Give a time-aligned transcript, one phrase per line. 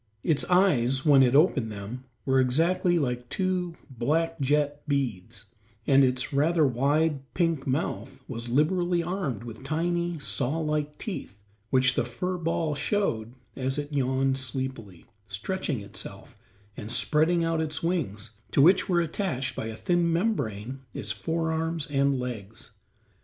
[0.23, 5.51] Its eyes, when it opened them, were exactly like two black jet beads,
[5.85, 11.93] and its rather wide, pink mouth was liberally armed with tiny, saw like teeth, which
[11.93, 16.35] the fur ball showed as it yawned sleepily, stretching itself,
[16.75, 21.85] and spreading out its wings, to which were attached by a thin membrance its forearms
[21.91, 22.71] and legs.